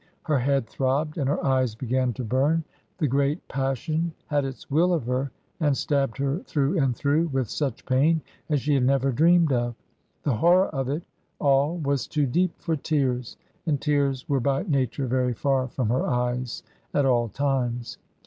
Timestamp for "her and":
5.05-5.77